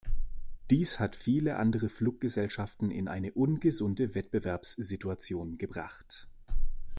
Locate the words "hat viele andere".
0.99-1.87